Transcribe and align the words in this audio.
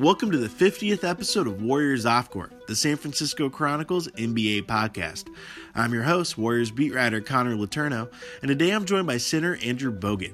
Welcome 0.00 0.32
to 0.32 0.38
the 0.38 0.48
50th 0.48 1.08
episode 1.08 1.46
of 1.46 1.62
Warriors 1.62 2.04
Off 2.04 2.28
Court, 2.28 2.66
the 2.66 2.74
San 2.74 2.96
Francisco 2.96 3.48
Chronicle's 3.48 4.08
NBA 4.08 4.62
podcast. 4.62 5.28
I'm 5.72 5.94
your 5.94 6.02
host, 6.02 6.36
Warriors 6.36 6.72
beat 6.72 6.92
writer 6.92 7.20
Connor 7.20 7.54
Letourneau, 7.54 8.10
and 8.42 8.48
today 8.48 8.70
I'm 8.70 8.86
joined 8.86 9.06
by 9.06 9.18
center 9.18 9.56
Andrew 9.62 9.96
Bogut. 9.96 10.32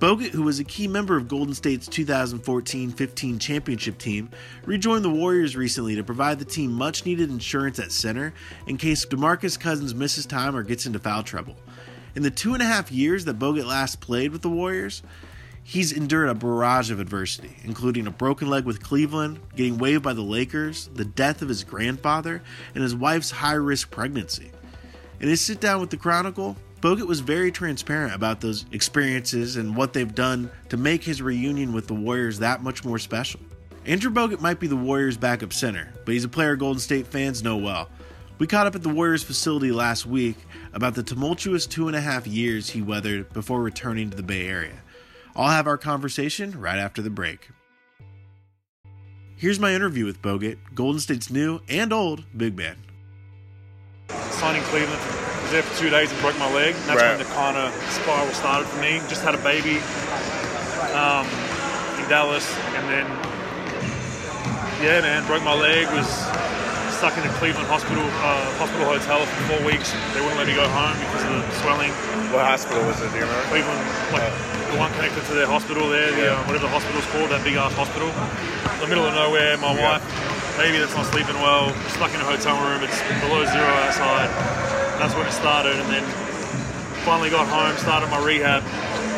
Bogut, 0.00 0.30
who 0.30 0.42
was 0.42 0.58
a 0.58 0.64
key 0.64 0.88
member 0.88 1.16
of 1.16 1.28
Golden 1.28 1.54
State's 1.54 1.86
2014 1.86 2.90
15 2.90 3.38
championship 3.38 3.96
team, 3.96 4.28
rejoined 4.64 5.04
the 5.04 5.10
Warriors 5.10 5.54
recently 5.54 5.94
to 5.94 6.02
provide 6.02 6.40
the 6.40 6.44
team 6.44 6.72
much 6.72 7.06
needed 7.06 7.30
insurance 7.30 7.78
at 7.78 7.92
center 7.92 8.34
in 8.66 8.76
case 8.76 9.06
Demarcus 9.06 9.58
Cousins 9.58 9.94
misses 9.94 10.26
time 10.26 10.56
or 10.56 10.64
gets 10.64 10.86
into 10.86 10.98
foul 10.98 11.22
trouble. 11.22 11.54
In 12.16 12.24
the 12.24 12.30
two 12.30 12.54
and 12.54 12.62
a 12.62 12.66
half 12.66 12.90
years 12.90 13.24
that 13.26 13.38
Bogut 13.38 13.66
last 13.66 14.00
played 14.00 14.32
with 14.32 14.42
the 14.42 14.50
Warriors, 14.50 15.04
he's 15.62 15.92
endured 15.92 16.28
a 16.28 16.34
barrage 16.34 16.90
of 16.90 17.00
adversity, 17.00 17.56
including 17.64 18.06
a 18.06 18.10
broken 18.10 18.48
leg 18.48 18.64
with 18.64 18.82
Cleveland, 18.82 19.40
getting 19.56 19.78
waived 19.78 20.02
by 20.02 20.12
the 20.12 20.22
Lakers, 20.22 20.88
the 20.94 21.04
death 21.04 21.42
of 21.42 21.48
his 21.48 21.64
grandfather, 21.64 22.42
and 22.74 22.82
his 22.82 22.94
wife's 22.94 23.30
high 23.30 23.54
risk 23.54 23.90
pregnancy. 23.90 24.50
In 25.20 25.28
his 25.28 25.40
sit 25.40 25.60
down 25.60 25.80
with 25.80 25.90
the 25.90 25.96
Chronicle, 25.96 26.56
Bogut 26.80 27.06
was 27.06 27.20
very 27.20 27.52
transparent 27.52 28.14
about 28.14 28.40
those 28.40 28.64
experiences 28.72 29.56
and 29.56 29.76
what 29.76 29.92
they've 29.92 30.14
done 30.14 30.50
to 30.70 30.78
make 30.78 31.04
his 31.04 31.20
reunion 31.20 31.74
with 31.74 31.86
the 31.86 31.94
Warriors 31.94 32.38
that 32.38 32.62
much 32.62 32.84
more 32.84 32.98
special. 32.98 33.40
Andrew 33.84 34.10
Bogut 34.10 34.40
might 34.40 34.60
be 34.60 34.66
the 34.66 34.76
Warriors' 34.76 35.18
backup 35.18 35.52
center, 35.52 35.92
but 36.04 36.12
he's 36.12 36.24
a 36.24 36.28
player 36.28 36.56
Golden 36.56 36.80
State 36.80 37.06
fans 37.06 37.42
know 37.42 37.58
well. 37.58 37.90
We 38.38 38.46
caught 38.46 38.66
up 38.66 38.74
at 38.74 38.82
the 38.82 38.88
Warriors 38.88 39.22
facility 39.22 39.72
last 39.72 40.06
week 40.06 40.36
about 40.72 40.94
the 40.94 41.02
tumultuous 41.02 41.66
two 41.66 41.86
and 41.86 41.96
a 41.96 42.00
half 42.00 42.26
years 42.26 42.70
he 42.70 42.80
weathered 42.80 43.30
before 43.34 43.62
returning 43.62 44.08
to 44.08 44.16
the 44.16 44.22
Bay 44.22 44.46
Area. 44.46 44.80
I'll 45.36 45.48
have 45.50 45.66
our 45.66 45.78
conversation 45.78 46.58
right 46.60 46.78
after 46.78 47.02
the 47.02 47.10
break. 47.10 47.48
Here's 49.36 49.58
my 49.58 49.72
interview 49.74 50.04
with 50.04 50.20
Bogut, 50.20 50.58
Golden 50.74 51.00
State's 51.00 51.30
new 51.30 51.60
and 51.68 51.92
old 51.92 52.24
big 52.36 52.56
man. 52.56 52.76
Signing 54.30 54.62
Cleveland 54.64 55.00
was 55.42 55.50
there 55.52 55.62
for 55.62 55.78
two 55.82 55.88
days 55.90 56.10
and 56.12 56.20
broke 56.20 56.38
my 56.38 56.52
leg. 56.52 56.74
And 56.74 56.84
that's 56.84 57.00
Right. 57.00 57.16
when 57.16 57.18
the 57.26 57.32
kind 57.32 57.56
of 57.56 57.72
spiral 57.90 58.30
started 58.34 58.66
for 58.68 58.80
me. 58.82 58.98
Just 59.08 59.22
had 59.22 59.34
a 59.34 59.38
baby 59.42 59.78
um, 60.92 61.24
in 62.02 62.08
Dallas, 62.10 62.44
and 62.76 62.88
then 62.88 63.06
yeah, 64.82 65.00
man, 65.00 65.26
broke 65.26 65.42
my 65.44 65.54
leg. 65.54 65.86
Was 65.92 66.08
stuck 67.00 67.16
in 67.16 67.24
a 67.24 67.32
Cleveland 67.40 67.64
hospital 67.72 68.04
uh, 68.20 68.44
hospital 68.60 68.84
hotel 68.84 69.24
for 69.24 69.40
four 69.56 69.60
weeks. 69.64 69.88
They 70.12 70.20
wouldn't 70.20 70.36
let 70.36 70.44
me 70.44 70.52
go 70.52 70.68
home 70.68 70.92
because 71.00 71.24
of 71.24 71.32
the 71.32 71.48
swelling. 71.64 71.88
What 72.28 72.44
hospital 72.44 72.84
was 72.84 73.00
it? 73.00 73.08
Do 73.08 73.16
you 73.16 73.24
remember? 73.24 73.40
Cleveland, 73.48 73.80
like 74.12 74.28
the 74.68 74.76
one 74.76 74.92
connected 75.00 75.24
to 75.24 75.32
their 75.32 75.48
hospital 75.48 75.88
there, 75.88 76.12
the, 76.12 76.36
um, 76.36 76.44
whatever 76.44 76.68
the 76.68 76.74
hospital's 76.76 77.08
called, 77.08 77.32
that 77.32 77.40
big 77.40 77.56
ass 77.56 77.72
hospital. 77.72 78.12
In 78.12 78.78
the 78.84 78.90
middle 78.92 79.08
of 79.08 79.16
nowhere, 79.16 79.56
my 79.64 79.72
Yeah. 79.72 79.96
wife, 79.96 80.04
baby 80.60 80.76
that's 80.76 80.92
not 80.92 81.08
sleeping 81.08 81.40
well, 81.40 81.72
stuck 81.96 82.12
in 82.12 82.20
a 82.20 82.28
hotel 82.28 82.60
room. 82.68 82.84
It's 82.84 83.00
below 83.24 83.48
zero 83.48 83.72
outside. 83.88 84.28
That's 85.00 85.16
when 85.16 85.24
it 85.24 85.32
started, 85.32 85.80
and 85.80 85.88
then 85.88 86.04
finally 87.08 87.32
got 87.32 87.48
home, 87.48 87.72
started 87.80 88.12
my 88.12 88.20
rehab, 88.20 88.60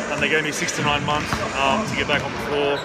and 0.07 0.23
they 0.23 0.31
gave 0.31 0.47
me 0.47 0.55
six 0.55 0.71
to 0.79 0.81
nine 0.87 1.03
months 1.03 1.27
um, 1.59 1.83
to 1.83 1.93
get 1.99 2.07
back 2.07 2.23
on 2.23 2.31
the 2.31 2.43
floor. 2.47 2.79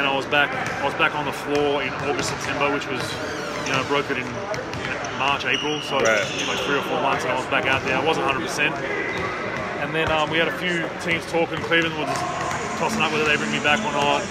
And 0.00 0.08
I 0.08 0.16
was 0.16 0.24
back. 0.32 0.48
I 0.80 0.84
was 0.88 0.96
back 0.96 1.12
on 1.14 1.28
the 1.28 1.36
floor 1.44 1.84
in 1.84 1.92
August, 2.08 2.30
September, 2.32 2.72
which 2.72 2.88
was, 2.88 3.04
you 3.66 3.72
know, 3.72 3.82
broke 3.88 4.10
it 4.10 4.18
in 4.18 4.28
March, 5.18 5.44
April. 5.44 5.80
So 5.82 6.00
Right. 6.00 6.20
like 6.48 6.60
three 6.66 6.78
or 6.78 6.82
four 6.82 7.00
months, 7.00 7.24
and 7.24 7.32
I 7.32 7.36
was 7.36 7.46
back 7.46 7.66
out 7.66 7.82
there. 7.84 7.96
I 7.96 8.04
wasn't 8.04 8.26
100 8.26 8.44
percent. 8.46 8.74
And 9.82 9.94
then 9.94 10.10
um, 10.10 10.30
we 10.30 10.38
had 10.38 10.48
a 10.48 10.56
few 10.58 10.84
teams 11.04 11.24
talking. 11.30 11.58
Cleveland 11.68 11.94
was 11.98 12.08
just 12.08 12.24
tossing 12.80 13.02
up 13.02 13.12
whether 13.12 13.24
they 13.24 13.36
bring 13.36 13.52
me 13.52 13.60
back 13.60 13.78
or 13.84 13.92
not. 13.92 14.22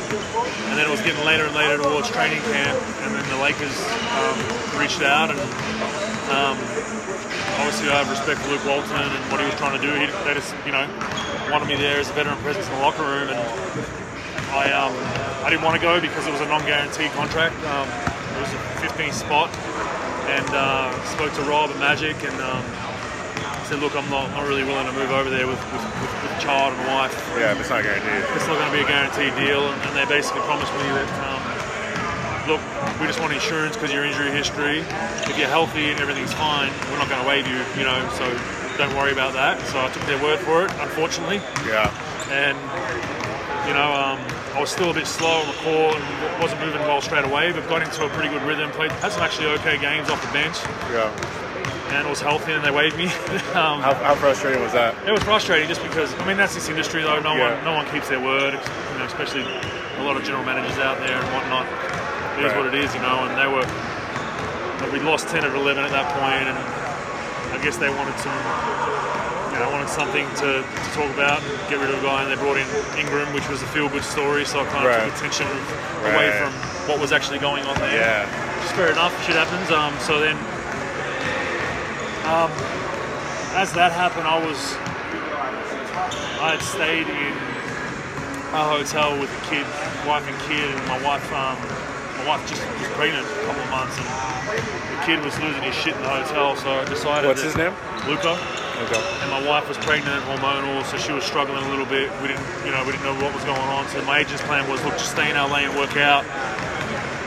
And 0.70 0.78
then 0.78 0.86
it 0.88 0.92
was 0.92 1.02
getting 1.02 1.23
later 1.26 1.45
and 1.45 1.56
later 1.56 1.78
towards 1.81 2.09
training 2.09 2.42
camp. 2.52 2.76
And 3.06 3.16
then 3.16 3.23
the 3.30 3.38
Lakers 3.42 3.78
um, 4.17 4.36
reached 4.81 5.02
out, 5.06 5.30
and 5.31 5.39
um, 6.34 6.58
obviously 7.61 7.88
I 7.94 8.02
have 8.02 8.10
respect 8.10 8.42
for 8.42 8.52
Luke 8.52 8.65
Walton 8.65 8.98
and 8.98 9.14
what 9.32 9.39
he 9.39 9.45
was 9.45 9.55
trying 9.55 9.77
to 9.80 9.83
do. 9.83 9.94
He, 9.94 10.10
they 10.26 10.33
just, 10.33 10.52
you 10.65 10.73
know, 10.73 10.83
wanted 11.52 11.67
me 11.70 11.76
there 11.77 12.00
as 12.02 12.10
a 12.10 12.14
veteran 12.14 12.38
presence 12.42 12.67
in 12.67 12.73
the 12.73 12.82
locker 12.82 13.04
room, 13.05 13.30
and 13.30 13.39
I 14.52 14.73
um, 14.73 14.92
I 15.45 15.50
didn't 15.50 15.64
want 15.64 15.77
to 15.77 15.82
go 15.82 16.02
because 16.02 16.26
it 16.27 16.32
was 16.33 16.42
a 16.42 16.48
non-guaranteed 16.50 17.11
contract. 17.14 17.55
Was 18.43 18.52
a 18.52 18.83
15th 18.83 19.15
spot, 19.23 19.48
and 20.27 20.43
uh, 20.52 20.92
spoke 21.15 21.31
to 21.39 21.42
Rob 21.48 21.71
at 21.71 21.80
Magic, 21.80 22.11
and 22.27 22.36
um, 22.43 22.59
said, 23.71 23.80
look, 23.80 23.95
I'm 23.95 24.04
not, 24.11 24.27
not 24.36 24.43
really 24.43 24.67
willing 24.67 24.83
to 24.83 24.92
move 24.92 25.11
over 25.15 25.30
there 25.31 25.48
with, 25.48 25.55
with, 25.71 25.80
with, 25.80 26.11
with 26.11 26.31
a 26.36 26.42
child 26.43 26.76
and 26.76 26.83
wife. 26.92 27.15
Yeah, 27.39 27.55
it's 27.55 27.71
not 27.71 27.87
guaranteed. 27.87 28.20
It's 28.36 28.43
not 28.43 28.59
going 28.59 28.67
to 28.67 28.76
be 28.76 28.83
a 28.83 28.87
guaranteed 28.92 29.32
deal, 29.39 29.64
and, 29.64 29.80
and 29.87 29.95
they 29.95 30.03
basically 30.11 30.43
promised 30.43 30.76
me 30.76 30.92
that, 30.92 31.08
um, 31.23 31.39
look, 32.52 32.59
we 32.99 33.08
just 33.08 33.23
want 33.23 33.32
insurance 33.32 33.80
because 33.80 33.95
your 33.95 34.03
injury 34.03 34.27
history. 34.36 34.83
If 35.23 35.39
you're 35.39 35.48
healthy 35.48 35.87
and 35.95 35.99
everything's 36.03 36.36
fine, 36.36 36.67
we're 36.92 36.99
not 36.99 37.08
going 37.08 37.23
to 37.23 37.27
waive 37.32 37.48
you, 37.48 37.64
you 37.80 37.87
know, 37.87 37.95
so 38.20 38.27
don't 38.76 38.92
worry 38.99 39.15
about 39.15 39.32
that. 39.39 39.55
So 39.71 39.80
I 39.80 39.87
took 39.87 40.03
their 40.03 40.20
word 40.20 40.43
for 40.43 40.67
it, 40.67 40.71
unfortunately, 40.83 41.39
Yeah. 41.64 41.87
and 42.27 42.59
you 43.64 43.73
know, 43.73 43.87
um, 43.95 44.20
I 44.53 44.59
was 44.61 44.69
still 44.69 44.91
a 44.91 44.93
bit 44.93 45.08
slow 45.08 45.41
on 45.41 45.47
the 45.47 45.58
court 45.65 45.95
and 45.97 46.41
wasn't 46.41 46.61
moving 46.61 46.81
well 46.81 47.02
straight 47.02 47.25
away, 47.25 47.52
but 47.52 47.67
got 47.67 47.81
into 47.81 48.05
a 48.05 48.09
pretty 48.09 48.30
good 48.30 48.43
rhythm. 48.43 48.69
Played 48.71 48.91
had 49.02 49.11
some 49.11 49.23
actually 49.23 49.47
okay 49.59 49.77
games 49.81 50.09
off 50.09 50.21
the 50.21 50.31
bench, 50.31 50.58
Yeah. 50.93 51.09
and 51.97 52.05
it 52.05 52.09
was 52.09 52.21
healthy, 52.21 52.53
and 52.53 52.64
they 52.64 52.69
waived 52.69 52.95
me. 52.97 53.05
um, 53.58 53.81
How, 53.81 53.93
how 53.97 54.14
frustrating 54.15 54.61
was 54.61 54.71
that? 54.73 54.93
it 55.08 55.11
was 55.11 55.23
frustrating 55.23 55.67
just 55.67 55.81
because 55.81 56.14
I 56.21 56.25
mean 56.27 56.37
that's 56.37 56.53
this 56.53 56.69
industry 56.69 57.02
though. 57.02 57.19
No 57.19 57.33
Yeah. 57.36 57.55
one, 57.55 57.65
no 57.65 57.73
one 57.73 57.86
keeps 57.89 58.09
their 58.09 58.21
word. 58.21 58.53
You 58.53 58.97
know, 58.99 59.05
especially 59.05 59.41
a 59.41 60.03
lot 60.05 60.17
of 60.17 60.23
general 60.23 60.43
managers 60.45 60.77
out 60.77 60.99
there 60.99 61.17
and 61.17 61.27
whatnot. 61.33 61.65
It 62.37 62.45
is 62.45 62.52
Right. 62.53 62.58
what 62.61 62.67
it 62.73 62.75
is, 62.77 62.93
you 62.93 63.02
know. 63.02 63.25
And 63.25 63.33
they 63.37 63.49
were, 63.49 63.65
we 64.93 64.99
lost 65.02 65.30
ten 65.30 65.43
of 65.43 65.55
eleven 65.55 65.83
at 65.83 65.89
that 65.91 66.14
point, 66.14 66.45
and 66.45 66.58
I 67.53 67.64
guess 67.64 67.77
they 67.77 67.89
wanted 67.89 68.17
some, 68.21 68.37
you 69.53 69.59
know, 69.59 69.69
wanted 69.69 69.89
something 69.89 70.25
to, 70.41 70.65
to 70.65 70.87
talk 70.97 71.09
about, 71.14 71.39
and 71.41 71.69
get 71.69 71.77
rid 71.80 71.89
of 71.93 71.99
a 71.99 72.03
guy, 72.03 72.23
and 72.25 72.31
they 72.31 72.36
brought 72.41 72.58
in 72.58 72.65
Ingram, 72.97 73.31
which 73.33 73.47
was 73.49 73.61
a 73.61 73.67
feel-good 73.69 74.03
story. 74.03 74.45
So 74.45 74.59
I 74.59 74.65
kind 74.65 74.86
of 74.86 74.91
Right. 74.91 75.05
took 75.05 75.15
attention 75.15 75.47
away 76.09 76.33
from 76.41 76.52
what 76.89 76.99
was 76.99 77.11
actually 77.14 77.39
going 77.39 77.64
on 77.65 77.77
there. 77.77 77.93
Yeah. 77.93 78.25
Which 78.58 78.65
is 78.65 78.71
fair 78.73 78.91
enough. 78.91 79.14
Shit 79.25 79.36
happens. 79.37 79.69
Um, 79.71 79.93
so 80.02 80.19
then, 80.19 80.36
um, 82.25 82.49
as 83.55 83.71
that 83.73 83.91
happened, 83.93 84.25
I 84.27 84.39
was 84.43 84.58
I 86.41 86.58
had 86.58 86.61
stayed 86.61 87.08
in 87.08 87.33
a 88.53 88.64
hotel 88.65 89.17
with 89.20 89.30
a 89.31 89.41
kid, 89.49 89.65
wife 90.08 90.25
and 90.27 90.37
kid, 90.49 90.65
and 90.65 90.81
my 90.87 90.99
wife 91.05 91.23
um, 91.31 91.55
my 92.17 92.25
wife 92.27 92.43
just 92.49 92.61
was 92.80 92.89
pregnant 92.97 93.23
a 93.25 93.45
couple 93.45 93.61
of 93.64 93.70
months, 93.70 93.95
and 94.02 94.08
the 94.97 94.99
kid 95.05 95.20
was 95.23 95.37
losing 95.39 95.61
his 95.64 95.75
shit 95.75 95.95
in 95.95 96.02
the 96.02 96.09
hotel. 96.09 96.55
So 96.58 96.71
I 96.71 96.85
decided. 96.85 97.27
What's 97.27 97.43
his 97.43 97.55
name? 97.55 97.73
Luca. 98.08 98.35
Okay. 98.73 98.98
And 99.22 99.30
my 99.30 99.44
wife 99.45 99.70
was 99.70 99.78
pregnant, 99.78 100.26
hormonal, 100.26 100.82
so 100.89 100.98
she 100.98 101.14
was 101.14 101.23
struggling 101.23 101.61
a 101.61 101.70
little 101.70 101.86
bit. 101.86 102.10
We 102.26 102.34
didn't, 102.34 102.42
you 102.66 102.72
know, 102.73 102.82
we 102.82 102.92
didn't 102.92 103.06
know 103.06 103.14
what 103.22 103.30
was 103.30 103.45
going 103.45 103.61
on. 103.70 103.88
So 103.94 104.02
my 104.06 104.26
agent's 104.26 104.42
plan 104.50 104.66
was, 104.67 104.84
look, 104.84 104.98
just 104.98 105.11
stay 105.11 105.30
in 105.30 105.38
LA 105.38 105.70
and 105.70 105.78
work 105.78 105.94
out. 105.95 106.26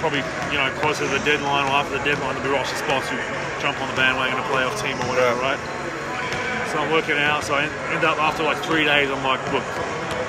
Probably, 0.02 0.26
you 0.50 0.58
know, 0.58 0.66
closer 0.82 1.06
to 1.06 1.12
the 1.14 1.22
deadline 1.22 1.70
or 1.70 1.78
after 1.78 1.98
the 1.98 2.04
deadline, 2.04 2.34
there'll 2.34 2.50
be 2.50 2.54
roster 2.58 2.74
spots 2.74 3.08
who 3.08 3.16
jump 3.62 3.78
on 3.78 3.86
the 3.86 3.94
bandwagon, 3.94 4.34
and 4.34 4.42
a 4.42 4.48
playoff 4.50 4.74
team 4.82 4.98
or 4.98 5.06
whatever, 5.06 5.38
right? 5.38 5.58
So 6.74 6.82
I'm 6.82 6.90
working 6.90 7.16
out. 7.16 7.46
So 7.46 7.54
I 7.54 7.70
end 7.94 8.02
up 8.02 8.18
after 8.18 8.42
like 8.42 8.58
three 8.66 8.82
days, 8.84 9.06
I'm 9.08 9.22
like, 9.22 9.40
look, 9.54 9.64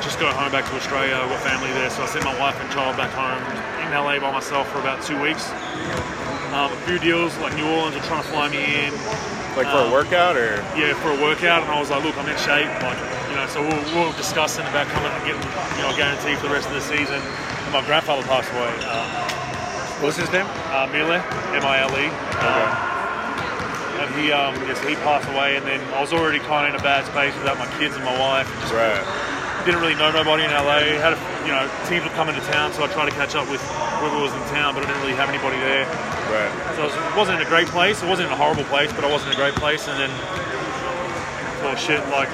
just 0.06 0.22
go 0.22 0.30
home 0.30 0.52
back 0.54 0.70
to 0.70 0.74
Australia. 0.78 1.18
I've 1.18 1.34
got 1.34 1.42
family 1.42 1.74
there, 1.74 1.90
so 1.90 2.04
I 2.04 2.06
sent 2.06 2.26
my 2.26 2.38
wife 2.38 2.56
and 2.62 2.70
child 2.70 2.96
back 2.96 3.10
home 3.18 3.42
in 3.82 3.90
LA 3.90 4.22
by 4.22 4.32
myself 4.32 4.70
for 4.70 4.78
about 4.80 5.02
two 5.02 5.18
weeks. 5.18 5.50
Um, 6.54 6.72
a 6.72 6.80
few 6.86 7.00
deals 7.00 7.36
like 7.42 7.58
New 7.58 7.68
Orleans 7.68 7.98
are 7.98 8.06
trying 8.06 8.22
to 8.22 8.30
fly 8.30 8.50
me 8.50 8.86
in 8.86 8.94
Like 9.58 9.68
for 9.74 9.82
Um, 9.82 9.90
a 9.90 9.92
workout 9.92 10.38
or? 10.38 10.62
yeah, 10.78 10.94
for 11.02 11.10
a 11.10 11.20
workout, 11.20 11.64
and 11.66 11.72
I 11.74 11.80
was 11.82 11.90
like, 11.90 12.04
look, 12.06 12.14
I'm 12.18 12.30
in 12.30 12.38
shape, 12.38 12.70
like, 12.86 13.00
you 13.30 13.36
know, 13.36 13.48
so 13.50 13.58
we 13.66 13.74
were, 13.74 13.82
we 13.90 14.06
were 14.06 14.14
discussing 14.14 14.62
about 14.70 14.86
coming 14.94 15.10
and 15.10 15.24
getting, 15.26 15.42
you 15.42 15.82
know, 15.82 15.90
a 15.90 15.98
guarantee 15.98 16.36
for 16.38 16.46
the 16.48 16.54
rest 16.54 16.70
of 16.70 16.76
the 16.78 16.86
season. 16.86 17.18
And 17.18 17.72
my 17.74 17.82
grandfather 17.90 18.22
passed 18.30 18.54
away, 18.54 18.70
um, 18.86 19.10
What's 20.06 20.18
his 20.22 20.30
name? 20.32 20.46
uh, 20.70 20.86
Mile, 20.94 21.18
M-I-L-E. 21.58 22.06
Um, 22.38 22.70
and 23.98 24.10
he, 24.14 24.30
um, 24.32 24.54
yes, 24.70 24.78
he 24.86 24.94
passed 25.02 25.26
away, 25.34 25.58
and 25.58 25.66
then 25.66 25.82
I 25.98 26.02
was 26.06 26.14
already 26.14 26.38
kind 26.38 26.70
of 26.70 26.76
in 26.76 26.80
a 26.80 26.84
bad 26.86 27.10
space 27.10 27.34
without 27.42 27.58
my 27.58 27.66
kids 27.82 27.96
and 27.98 28.06
my 28.06 28.14
wife. 28.14 28.46
Just 28.62 28.74
Right. 28.78 29.02
didn't 29.66 29.82
really 29.82 29.96
know 29.98 30.12
nobody 30.14 30.46
in 30.46 30.52
LA. 30.54 31.02
Had 31.02 31.18
a, 31.18 31.20
you 31.44 31.52
know, 31.52 31.66
teams 31.90 32.06
were 32.06 32.14
coming 32.14 32.36
to 32.38 32.46
town, 32.54 32.72
so 32.78 32.84
I 32.86 32.88
tried 32.94 33.10
to 33.10 33.16
catch 33.18 33.34
up 33.34 33.50
with 33.50 33.60
whoever 33.98 34.22
was 34.22 34.32
in 34.38 34.44
town, 34.54 34.76
but 34.78 34.84
I 34.84 34.86
didn't 34.86 35.02
really 35.02 35.18
have 35.18 35.30
anybody 35.34 35.58
there. 35.58 35.90
Right. 36.30 36.52
So 36.76 36.84
it 36.84 36.92
was- 36.92 37.16
wasn't 37.16 37.42
in 37.42 37.48
a 37.48 37.50
great 37.50 37.68
place. 37.68 38.02
It 38.04 38.08
wasn't 38.10 38.28
in 38.28 38.34
a 38.34 38.38
horrible 38.38 38.66
place, 38.66 38.92
but 38.94 39.04
I 39.06 39.10
wasn't 39.12 39.34
in 39.34 39.40
a 39.40 39.42
great 39.42 39.56
place. 39.56 39.88
And 39.88 40.00
then, 40.00 40.12
well, 41.64 41.76
shit, 41.76 42.02
like, 42.10 42.30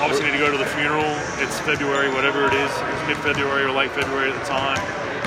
obviously 0.00 0.26
need 0.26 0.32
to 0.38 0.44
go 0.44 0.50
to 0.50 0.58
the 0.58 0.66
funeral. 0.66 1.06
It's 1.38 1.58
February, 1.60 2.10
whatever 2.10 2.46
it 2.46 2.54
is. 2.54 2.70
It 2.70 2.92
was 2.94 3.02
mid-February 3.08 3.64
or 3.64 3.70
late 3.70 3.90
February 3.92 4.32
at 4.32 4.38
the 4.38 4.46
time. 4.46 4.78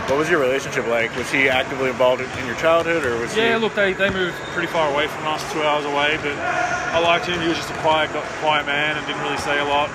What 0.08 0.20
was 0.20 0.30
your 0.30 0.40
relationship 0.40 0.86
like? 0.88 1.16
Was 1.18 1.32
he 1.32 1.50
actively 1.50 1.90
involved 1.90 2.22
in 2.22 2.30
in 2.38 2.46
your 2.46 2.56
childhood 2.58 3.04
or 3.06 3.18
was 3.18 3.36
Yeah, 3.36 3.54
he? 3.54 3.56
look, 3.56 3.74
they, 3.74 3.94
they 3.94 4.12
moved 4.12 4.36
pretty 4.54 4.68
far 4.68 4.88
away 4.92 5.08
from 5.08 5.26
us, 5.26 5.42
two 5.52 5.64
hours 5.64 5.84
away, 5.86 6.20
but 6.22 6.38
I 6.38 7.00
liked 7.00 7.26
him. 7.26 7.42
He 7.42 7.48
was 7.48 7.58
just 7.58 7.72
a 7.72 7.78
quiet, 7.82 8.12
quiet 8.40 8.68
man 8.68 8.98
and 8.98 9.08
didn't 9.08 9.24
really 9.24 9.38
say 9.38 9.58
a 9.58 9.66
lot. 9.66 9.90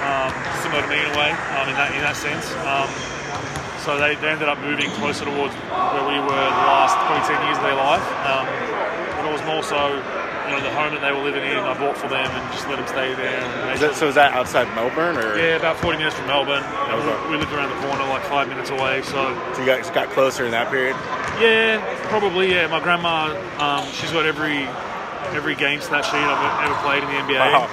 Um, 0.00 0.32
similar 0.62 0.80
to 0.80 0.88
me 0.88 0.96
in 0.98 1.04
a 1.12 1.18
way, 1.18 1.30
um, 1.60 1.68
in 1.68 1.76
that 1.76 1.92
in 1.92 2.00
that 2.00 2.16
sense. 2.16 2.48
Um, 2.64 2.88
so 3.80 3.98
they, 3.98 4.14
they 4.16 4.28
ended 4.30 4.48
up 4.48 4.58
moving 4.60 4.90
closer 5.00 5.24
towards 5.24 5.54
where 5.54 6.04
we 6.08 6.18
were 6.20 6.44
the 6.52 6.64
last 6.68 6.96
probably 7.08 7.24
10 7.26 7.36
years 7.46 7.56
of 7.56 7.64
their 7.64 7.76
life. 7.80 8.04
Um, 8.28 8.44
but 9.16 9.24
it 9.28 9.32
was 9.32 9.44
more 9.44 9.62
so, 9.62 9.96
you 10.48 10.50
know, 10.56 10.60
the 10.64 10.72
home 10.72 10.92
that 10.94 11.00
they 11.04 11.12
were 11.12 11.22
living 11.24 11.44
in, 11.44 11.56
I 11.58 11.76
bought 11.78 11.96
for 11.96 12.08
them 12.08 12.24
and 12.24 12.42
just 12.52 12.66
let 12.68 12.76
them 12.80 12.88
stay 12.88 13.14
there. 13.14 13.40
And 13.40 13.68
they 13.68 13.74
Is 13.74 13.80
that, 13.80 13.94
so 13.96 14.08
is 14.08 14.14
that 14.16 14.32
outside 14.32 14.66
Melbourne 14.74 15.16
or? 15.16 15.36
yeah, 15.36 15.56
about 15.56 15.76
40 15.80 15.98
minutes 15.98 16.16
from 16.16 16.26
Melbourne. 16.26 16.64
We, 17.28 17.32
we 17.32 17.36
lived 17.38 17.52
around 17.52 17.70
the 17.70 17.80
corner, 17.86 18.04
like 18.08 18.24
five 18.28 18.48
minutes 18.48 18.70
away. 18.70 19.02
So, 19.02 19.32
So 19.54 19.60
you 19.60 19.66
guys 19.66 19.90
got 19.90 20.10
closer 20.10 20.44
in 20.44 20.50
that 20.52 20.70
period? 20.70 20.96
yeah, 21.40 21.80
probably, 22.08 22.50
yeah. 22.52 22.66
My 22.68 22.80
grandma, 22.80 23.32
um, 23.58 23.84
she's 23.92 24.10
got 24.12 24.26
every 24.26 24.68
every 25.36 25.54
game 25.54 25.80
stat 25.80 26.04
sheet 26.04 26.18
I've 26.18 26.66
ever 26.66 26.74
played 26.82 27.04
in 27.04 27.08
the 27.08 27.18
NBA. 27.22 27.38
Wow. 27.38 27.68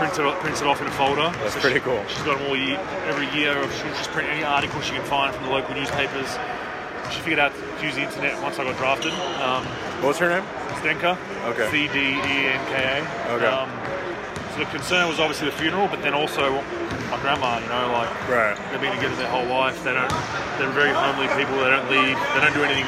Printed, 0.00 0.24
it- 0.24 0.40
prints 0.40 0.60
it 0.62 0.66
off 0.66 0.80
in 0.80 0.86
a 0.86 0.90
folder. 0.96 1.28
That's 1.44 1.54
So 1.54 1.60
pretty 1.60 1.76
she- 1.76 1.84
cool. 1.84 2.02
She's 2.08 2.22
got 2.24 2.38
them 2.38 2.48
all 2.48 2.56
year, 2.56 2.80
every 3.06 3.28
year. 3.36 3.52
She'll 3.76 3.92
just 3.92 4.10
print 4.12 4.28
any 4.32 4.42
article 4.42 4.80
she 4.80 4.92
can 4.92 5.04
find 5.04 5.34
from 5.34 5.44
the 5.44 5.50
local 5.52 5.74
newspapers. 5.74 6.38
She 7.12 7.20
figured 7.20 7.38
out 7.38 7.52
to 7.52 7.84
use 7.84 7.96
the 7.96 8.02
internet 8.02 8.40
once 8.40 8.58
I 8.58 8.64
got 8.64 8.76
drafted. 8.78 9.12
Um, 9.44 9.66
What 10.00 10.16
was 10.16 10.18
her 10.18 10.30
name? 10.30 10.44
Stenka. 10.80 11.18
Okay. 11.52 11.68
C 11.70 11.88
D 11.92 11.98
E 12.16 12.36
N 12.48 12.60
K 12.72 13.04
A. 13.28 13.32
Okay. 13.34 13.44
Um, 13.46 13.68
so 14.54 14.60
the 14.60 14.64
concern 14.72 15.06
was 15.08 15.20
obviously 15.20 15.50
the 15.50 15.56
funeral, 15.56 15.86
but 15.88 16.00
then 16.02 16.14
also 16.14 16.62
my 17.10 17.18
grandma. 17.20 17.58
You 17.58 17.68
know, 17.68 17.92
like 17.92 18.08
Right. 18.30 18.56
they've 18.72 18.80
been 18.80 18.94
together 18.96 19.14
their 19.16 19.28
whole 19.28 19.44
life. 19.44 19.76
They 19.84 19.92
don't. 19.92 20.08
They're 20.56 20.72
very 20.72 20.90
homely 20.96 21.28
people. 21.36 21.58
They 21.60 21.68
don't 21.68 21.90
leave. 21.90 22.16
They 22.32 22.40
don't 22.40 22.54
do 22.54 22.64
anything 22.64 22.86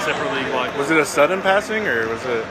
separately. 0.00 0.40
Like 0.56 0.74
Was 0.78 0.90
it 0.90 0.96
a 0.96 1.04
sudden 1.04 1.42
passing 1.42 1.86
or 1.86 2.08
was 2.08 2.24
it? 2.24 2.44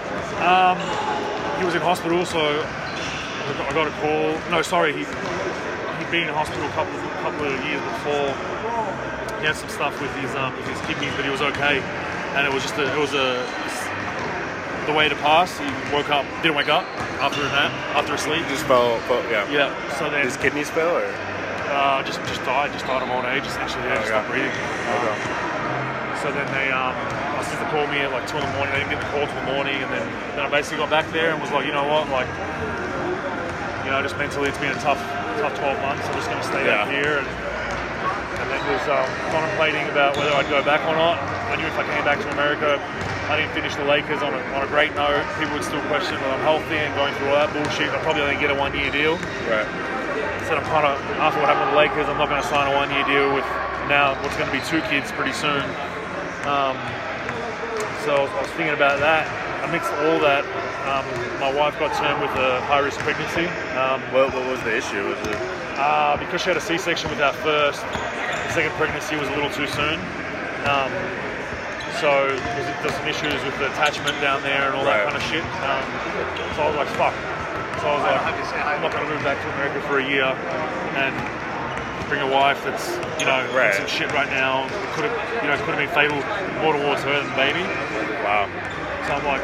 he 1.58 1.66
was 1.66 1.74
in 1.76 1.82
hospital, 1.82 2.26
so 2.26 2.64
I 3.50 3.74
got- 3.74 3.88
a 3.88 3.92
call. 4.02 4.38
No, 4.52 4.62
sorry, 4.62 4.94
he 4.94 5.00
he'd 5.06 6.12
been 6.12 6.28
in 6.28 6.34
hospital 6.34 6.66
a 6.66 6.72
couple 6.72 6.94
of, 6.96 7.04
couple 7.24 7.46
of 7.46 7.54
years 7.66 7.82
before. 7.82 8.30
He 9.40 9.46
had 9.48 9.56
some 9.56 9.70
stuff 9.70 10.00
with 10.02 10.14
his 10.20 10.34
um, 10.36 10.56
with 10.58 10.68
his 10.68 10.80
kidneys, 10.86 11.14
but 11.16 11.24
he 11.26 11.32
was 11.32 11.42
okay. 11.42 11.80
And 12.36 12.46
it 12.46 12.54
was 12.54 12.62
just 12.64 12.76
a, 12.78 12.86
it 12.86 13.00
was 13.00 13.14
a 13.14 13.42
the 14.86 14.94
way 14.94 15.08
to 15.10 15.16
pass. 15.18 15.58
He 15.58 15.66
woke 15.94 16.10
up, 16.10 16.26
didn't 16.44 16.56
wake 16.58 16.70
up 16.70 16.84
after 17.22 17.42
a 17.42 17.50
nap, 17.50 17.72
after 17.96 18.14
a 18.14 18.18
sleep. 18.18 18.46
Just 18.50 18.66
fell, 18.66 19.00
fell 19.08 19.24
yeah. 19.32 19.50
Yeah. 19.50 19.70
So 19.98 20.10
then 20.10 20.26
His 20.26 20.38
kidneys 20.38 20.70
fell 20.70 20.98
or? 20.98 21.06
uh, 21.70 22.04
just 22.04 22.20
just 22.28 22.44
died, 22.46 22.74
just 22.74 22.86
died 22.86 23.02
of 23.04 23.10
old 23.10 23.26
age, 23.26 23.46
essentially. 23.46 23.84
Yeah, 23.86 23.96
just 24.02 24.10
Okay. 24.12 24.18
stopped 24.18 24.30
breathing. 24.30 24.52
Okay. 24.52 25.18
So 26.22 26.28
then 26.36 26.48
they, 26.52 26.68
um, 26.72 26.92
my 27.38 27.44
sister 27.48 27.64
called 27.72 27.90
me 27.90 28.00
at 28.04 28.12
like 28.12 28.28
two 28.28 28.36
in 28.38 28.44
the 28.44 28.54
morning. 28.60 28.74
They 28.76 28.80
didn't 28.84 28.92
get 28.98 29.02
the 29.02 29.12
call 29.16 29.26
till 29.26 29.40
the 29.40 29.50
morning, 29.56 29.78
and 29.80 29.88
then, 29.94 30.06
then 30.36 30.42
I 30.46 30.50
basically 30.50 30.80
got 30.84 30.90
back 30.92 31.08
there 31.16 31.32
and 31.32 31.40
was 31.40 31.52
like, 31.56 31.66
you 31.66 31.72
know 31.72 31.88
what, 31.88 32.10
like, 32.12 32.28
you 33.90 33.98
know, 33.98 34.06
just 34.06 34.14
mentally, 34.22 34.54
it's 34.54 34.62
been 34.62 34.70
a 34.70 34.82
tough, 34.86 35.02
tough 35.42 35.58
12 35.58 35.82
months. 35.82 36.06
I'm 36.06 36.14
just 36.14 36.30
going 36.30 36.38
to 36.38 36.46
stay 36.46 36.62
Yeah. 36.70 36.86
out 36.86 36.94
here, 36.94 37.18
and, 37.18 37.26
and 37.26 38.46
then 38.54 38.62
was 38.70 38.86
um, 38.86 39.10
contemplating 39.34 39.82
about 39.90 40.14
whether 40.14 40.30
I'd 40.38 40.46
go 40.46 40.62
back 40.62 40.86
or 40.86 40.94
not. 40.94 41.18
I 41.50 41.58
knew 41.58 41.66
if 41.66 41.74
I 41.74 41.82
came 41.90 42.06
back 42.06 42.22
to 42.22 42.30
America, 42.38 42.78
I 43.34 43.42
didn't 43.42 43.50
finish 43.58 43.74
the 43.74 43.90
Lakers 43.90 44.22
on 44.22 44.30
a, 44.38 44.42
on 44.54 44.62
a 44.62 44.70
great 44.70 44.94
note. 44.94 45.26
People 45.42 45.58
would 45.58 45.66
still 45.66 45.82
question 45.90 46.22
whether 46.22 46.38
I'm 46.38 46.46
healthy 46.46 46.78
and 46.78 46.94
going 46.94 47.18
through 47.18 47.34
all 47.34 47.42
that 47.42 47.50
bullshit. 47.50 47.90
I'd 47.90 48.06
probably 48.06 48.22
only 48.22 48.38
get 48.38 48.54
a 48.54 48.58
one-year 48.62 48.94
deal 48.94 49.18
Right. 49.50 49.66
said 50.46 50.62
I'm 50.62 50.70
kind 50.70 50.86
of 50.86 50.94
after 51.18 51.42
what 51.42 51.50
happened 51.50 51.74
with 51.74 51.74
the 51.74 51.82
Lakers, 51.82 52.06
I'm 52.06 52.22
not 52.22 52.30
going 52.30 52.46
to 52.46 52.50
sign 52.50 52.70
a 52.70 52.76
one-year 52.78 53.10
deal 53.10 53.34
with 53.34 53.46
now 53.90 54.14
what's 54.22 54.38
going 54.38 54.46
to 54.46 54.54
be 54.54 54.62
two 54.70 54.86
kids 54.86 55.10
pretty 55.18 55.34
soon. 55.34 55.66
Um, 56.46 56.78
so 58.06 58.30
I 58.30 58.38
was 58.46 58.54
thinking 58.54 58.78
about 58.78 59.02
that. 59.02 59.26
Amidst 59.68 59.92
all 60.08 60.18
that, 60.24 60.44
um, 60.88 61.06
my 61.40 61.52
wife 61.54 61.78
got 61.78 61.94
termed 62.00 62.22
with 62.22 62.32
a 62.40 62.62
high-risk 62.66 62.98
pregnancy 63.02 63.46
um, 63.78 64.02
What, 64.14 64.34
what 64.34 64.46
was 64.50 64.60
the 64.64 64.76
issue? 64.76 65.04
Was 65.08 65.20
it? 65.28 65.36
uh, 65.80 66.18
because 66.18 66.42
she 66.42 66.50
had 66.50 66.58
a 66.58 66.62
C-section 66.64 67.10
with 67.10 67.22
our 67.22 67.34
first. 67.46 67.82
The 67.84 68.52
second 68.52 68.72
pregnancy 68.76 69.16
was 69.16 69.28
a 69.30 69.36
little 69.36 69.52
too 69.52 69.68
soon. 69.68 69.96
Um, 70.68 70.92
so 72.04 72.32
there's, 72.36 72.96
some 72.96 73.08
issues 73.08 73.40
with 73.44 73.56
the 73.60 73.68
attachment 73.72 74.16
down 74.20 74.42
there 74.44 74.68
and 74.68 74.76
all 74.76 74.84
that 74.84 75.04
kind 75.06 75.16
of 75.16 75.24
shit. 75.30 75.44
Um, 75.64 75.84
so 76.56 76.64
I 76.64 76.68
was 76.72 76.78
like, 76.80 76.92
fuck. 77.00 77.16
So 77.80 77.88
I 77.88 77.94
was 77.96 78.04
like, 78.04 78.20
I'm 78.66 78.82
not 78.82 78.92
going 78.92 79.06
to 79.08 79.12
move 79.14 79.24
back 79.24 79.40
to 79.40 79.48
America 79.56 79.80
for 79.88 80.00
a 80.00 80.08
year 80.08 80.28
and 81.00 81.14
bring 82.10 82.20
a 82.22 82.28
wife 82.28 82.60
that's, 82.66 82.96
you 83.22 83.28
know, 83.28 83.40
Right. 83.56 83.76
some 83.76 83.88
shit 83.88 84.12
right 84.12 84.28
now. 84.32 84.66
It 84.68 84.90
could 84.98 85.06
have, 85.08 85.16
you 85.44 85.48
know, 85.48 85.56
could 85.64 85.76
have 85.76 85.84
been 85.84 85.96
fatal 85.96 86.18
more 86.64 86.74
towards 86.76 87.04
her 87.04 87.14
than 87.24 87.30
the 87.30 87.38
baby. 87.40 87.64
Wow. 88.26 88.48
So 89.10 89.18
I'm 89.18 89.26
like, 89.26 89.42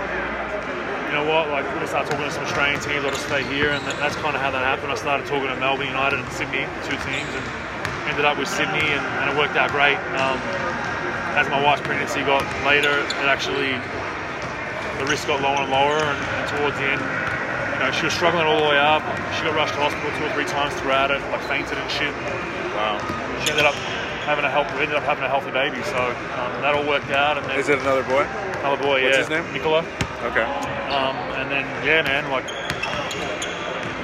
you 1.10 1.18
know 1.18 1.26
what? 1.26 1.50
Like, 1.50 1.66
we're 1.66 1.82
gonna 1.82 1.90
start 1.90 2.06
talking 2.06 2.22
to 2.22 2.30
some 2.30 2.46
Australian 2.46 2.78
teams. 2.86 3.02
I'll 3.02 3.10
just 3.10 3.26
stay 3.26 3.42
here, 3.50 3.74
and 3.74 3.82
that's 3.98 4.14
kind 4.22 4.38
of 4.38 4.42
how 4.46 4.54
that 4.54 4.62
happened. 4.62 4.94
I 4.94 4.96
started 5.02 5.26
talking 5.26 5.50
to 5.50 5.58
Melbourne 5.58 5.90
United 5.90 6.22
and 6.22 6.30
Sydney, 6.30 6.70
two 6.86 6.94
teams, 7.02 7.26
and 7.34 7.42
ended 8.06 8.30
up 8.30 8.38
with 8.38 8.46
Sydney, 8.46 8.86
and, 8.94 9.02
and 9.02 9.26
it 9.26 9.34
worked 9.34 9.58
out 9.58 9.74
great. 9.74 9.98
Um, 10.22 10.38
as 11.34 11.50
my 11.50 11.58
wife's 11.66 11.82
pregnancy 11.82 12.22
got 12.30 12.46
later, 12.62 12.94
it 12.94 13.26
actually 13.26 13.74
the 15.02 15.10
risk 15.10 15.26
got 15.26 15.42
lower 15.42 15.66
and 15.66 15.74
lower, 15.74 15.98
and, 15.98 16.20
and 16.22 16.46
towards 16.62 16.78
the 16.78 16.86
end, 16.86 17.02
you 17.02 17.80
know, 17.82 17.90
she 17.90 18.06
was 18.06 18.14
struggling 18.14 18.46
all 18.46 18.62
the 18.62 18.70
way 18.70 18.78
up. 18.78 19.02
She 19.34 19.50
got 19.50 19.58
rushed 19.58 19.74
to 19.74 19.82
hospital 19.82 20.14
two 20.14 20.30
or 20.30 20.34
three 20.38 20.46
times 20.46 20.78
throughout 20.78 21.10
it, 21.10 21.26
like 21.34 21.42
fainted 21.50 21.74
and 21.74 21.90
shit. 21.90 22.14
Wow. 22.78 23.02
She 23.42 23.50
ended 23.50 23.66
up 23.66 23.74
having 24.26 24.44
a 24.46 24.50
help. 24.52 24.68
We 24.76 24.82
ended 24.82 24.98
up 24.98 25.04
having 25.04 25.24
a 25.24 25.30
healthy 25.30 25.52
baby, 25.52 25.82
so 25.86 25.98
um, 26.38 26.50
that 26.66 26.74
all 26.74 26.86
worked 26.86 27.12
out. 27.12 27.38
And 27.38 27.46
then 27.48 27.60
Is 27.60 27.70
it 27.70 27.80
another 27.80 28.04
boy? 28.04 28.26
another 28.66 28.82
boy, 28.82 29.04
What's 29.06 29.16
yeah, 29.16 29.22
his 29.22 29.30
name? 29.30 29.46
Nicola. 29.54 29.86
Okay. 30.26 30.42
Um, 30.90 31.14
and 31.38 31.52
then, 31.54 31.66
yeah, 31.86 32.02
man, 32.02 32.26
like 32.34 32.46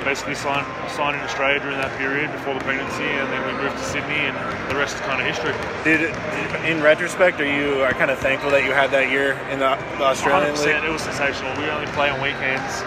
basically 0.06 0.34
signed, 0.36 0.66
signed 0.90 1.16
in 1.18 1.22
Australia 1.22 1.60
during 1.62 1.78
that 1.78 1.94
period 1.98 2.32
before 2.32 2.54
the 2.54 2.62
pregnancy, 2.62 3.06
and 3.06 3.30
then 3.34 3.42
we 3.46 3.54
moved 3.62 3.78
to 3.78 3.86
Sydney, 3.86 4.26
and 4.30 4.34
the 4.70 4.78
rest 4.78 4.96
is 4.98 5.02
kind 5.02 5.22
of 5.22 5.26
history. 5.26 5.54
Did 5.86 6.10
it, 6.10 6.14
in 6.66 6.82
retrospect, 6.82 7.40
are 7.42 7.46
you 7.50 7.82
are 7.82 7.94
kind 7.94 8.10
of 8.10 8.18
thankful 8.18 8.50
that 8.52 8.66
you 8.66 8.74
had 8.74 8.90
that 8.92 9.10
year 9.10 9.34
in 9.54 9.58
the, 9.62 9.78
the 9.98 10.06
Australian 10.10 10.54
100%, 10.54 10.66
league? 10.66 10.84
it 10.86 10.94
was 10.94 11.02
sensational. 11.06 11.54
We 11.58 11.70
only 11.70 11.90
play 11.94 12.10
on 12.10 12.18
weekends, 12.22 12.82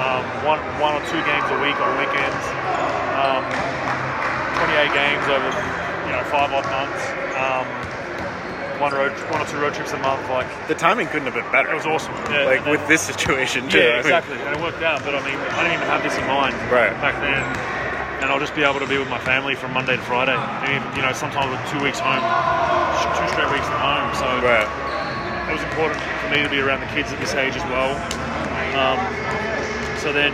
um, 0.00 0.20
one, 0.44 0.60
one 0.80 0.96
or 0.96 1.02
two 1.08 1.20
games 1.24 1.48
a 1.48 1.58
week 1.64 1.76
on 1.80 1.90
weekends, 1.96 2.44
um, 3.16 3.44
28 4.68 4.92
games 4.92 5.24
over, 5.32 5.48
five 6.32 6.50
odd 6.50 6.64
months. 6.72 7.02
Um, 7.36 7.66
one 8.80 8.90
road, 8.96 9.12
one 9.30 9.38
or 9.40 9.46
two 9.46 9.58
road 9.60 9.74
trips 9.74 9.92
a 9.92 9.98
month, 9.98 10.26
like 10.28 10.48
The 10.66 10.74
timing 10.74 11.06
couldn't 11.06 11.30
have 11.30 11.36
been 11.38 11.46
better. 11.52 11.70
it 11.70 11.76
was 11.76 11.86
awesome. 11.86 12.14
Yeah, 12.32 12.48
Like 12.50 12.64
then- 12.64 12.72
with 12.72 12.82
this 12.88 13.02
situation 13.02 13.68
too. 13.68 13.78
Yeah, 13.78 14.00
exactly, 14.02 14.40
and 14.40 14.56
it 14.56 14.60
worked 14.60 14.82
out. 14.82 15.04
But 15.04 15.14
I 15.14 15.20
mean, 15.22 15.38
I 15.38 15.62
didn't 15.62 15.78
even 15.78 15.86
have 15.86 16.02
this 16.02 16.16
in 16.18 16.26
mind 16.26 16.56
Right. 16.72 16.90
back 17.04 17.14
then, 17.22 17.38
and 18.24 18.26
I'll 18.32 18.40
just 18.40 18.56
be 18.56 18.64
able 18.64 18.80
to 18.80 18.86
be 18.88 18.98
with 18.98 19.08
my 19.10 19.20
family 19.20 19.54
from 19.54 19.72
Monday 19.72 19.94
to 19.94 20.02
Friday. 20.02 20.34
Even, 20.66 20.82
you 20.96 21.02
know, 21.02 21.12
sometimes 21.12 21.52
with 21.52 21.62
two 21.70 21.78
weeks 21.84 22.00
home, 22.00 22.18
two 22.18 23.28
straight 23.30 23.52
weeks 23.54 23.68
at 23.70 23.78
home. 23.78 24.08
So 24.18 24.26
Right. 24.42 24.66
it 25.46 25.52
was 25.52 25.62
important 25.62 26.00
for 26.00 26.28
me 26.34 26.42
to 26.42 26.48
be 26.48 26.58
around 26.58 26.80
the 26.80 26.90
kids 26.90 27.12
at 27.12 27.20
this 27.20 27.34
age 27.34 27.54
as 27.54 27.62
well. 27.70 27.94
Um, 28.74 28.98
so 30.02 30.12
then, 30.12 30.32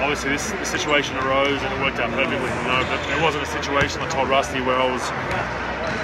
obviously, 0.00 0.30
this, 0.30 0.50
this 0.62 0.70
situation 0.70 1.16
arose, 1.24 1.60
and 1.62 1.70
it 1.72 1.80
worked 1.80 1.98
out 1.98 2.10
perfectly. 2.12 2.50
You 2.50 2.66
know, 2.68 2.82
but 2.88 3.00
it 3.10 3.20
wasn't 3.22 3.44
a 3.44 3.50
situation 3.50 4.00
I 4.00 4.08
told 4.08 4.28
Rusty 4.28 4.60
where 4.60 4.76
I 4.76 4.86
was. 4.90 5.02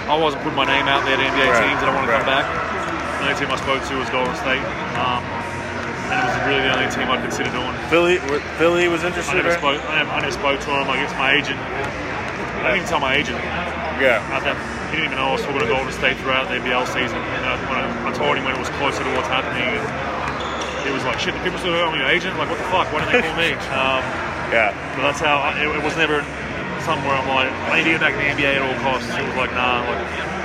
I 0.09 0.17
wasn't 0.19 0.43
putting 0.43 0.59
my 0.59 0.67
name 0.67 0.91
out 0.91 1.07
there 1.07 1.17
to 1.17 1.23
NBA 1.23 1.47
Right, 1.47 1.63
teams 1.63 1.81
that 1.81 1.89
I 1.89 1.95
want 1.95 2.11
to 2.11 2.13
come 2.13 2.27
back. 2.27 2.45
The 3.23 3.31
only 3.31 3.39
team 3.39 3.51
I 3.55 3.59
spoke 3.63 3.81
to 3.87 3.95
was 4.03 4.11
Golden 4.11 4.35
State. 4.35 4.65
Um, 4.99 5.23
and 6.11 6.21
it 6.21 6.27
was 6.29 6.37
really 6.45 6.63
the 6.67 6.75
only 6.75 6.91
team 6.93 7.07
I'd 7.09 7.23
consider 7.23 7.49
doing. 7.55 7.73
Philly, 7.89 8.19
Philly 8.59 8.91
was 8.91 9.07
I 9.07 9.15
interested. 9.15 9.41
never 9.41 9.55
right? 9.55 9.63
spoke. 9.63 9.81
I 9.89 10.03
never, 10.03 10.11
I 10.11 10.21
never 10.21 10.37
spoke 10.37 10.59
to 10.61 10.71
him. 10.75 10.91
I 10.91 10.97
guess 11.01 11.15
my 11.17 11.33
agent. 11.33 11.57
I 11.57 12.75
didn't 12.75 12.85
even 12.85 12.89
tell 12.91 13.01
my 13.01 13.15
agent. 13.17 13.39
Yeah. 14.03 14.21
At 14.35 14.45
that, 14.45 14.59
he 14.93 15.01
didn't 15.01 15.15
even 15.15 15.19
know 15.23 15.33
I 15.33 15.35
was 15.39 15.43
talking 15.47 15.63
to 15.65 15.71
Golden 15.71 15.95
State 15.95 16.19
throughout 16.21 16.51
the 16.51 16.61
NBL 16.61 16.85
season. 16.91 17.17
And 17.17 17.43
I, 17.47 17.57
when 17.71 17.79
I, 17.81 17.87
I 18.07 18.13
told 18.13 18.37
him 18.37 18.45
when 18.45 18.53
it 18.53 18.61
was 18.61 18.69
closer 18.77 19.01
to 19.01 19.11
what's 19.17 19.31
happening, 19.31 19.65
and 19.65 19.81
he 20.85 20.91
was 20.93 21.05
like, 21.05 21.19
"Shit, 21.19 21.35
the 21.35 21.41
people 21.43 21.59
still 21.59 21.75
I'm 21.75 21.95
your 21.99 22.09
agent. 22.09 22.37
Like, 22.39 22.51
what 22.51 22.59
the 22.59 22.69
fuck? 22.71 22.91
Why 22.93 23.05
didn't 23.05 23.23
they 23.23 23.29
call 23.29 23.37
me?" 23.39 23.51
Um, 23.73 24.03
Yeah. 24.53 24.73
but 24.97 25.03
that's 25.09 25.21
how 25.21 25.39
I, 25.41 25.57
it, 25.63 25.69
it 25.69 25.83
was 25.83 25.97
never 25.97 26.21
something 26.85 27.07
where 27.07 27.17
I'm 27.17 27.29
like, 27.31 27.51
I 27.71 27.79
need 27.79 27.85
to 27.89 27.97
get 27.97 28.03
back 28.03 28.15
in 28.19 28.21
the 28.21 28.31
NBA 28.35 28.59
at 28.59 28.63
all 28.63 28.75
costs. 28.83 29.07
It 29.09 29.23
was 29.25 29.37
like, 29.39 29.53
nah, 29.55 29.87
like 29.87 30.03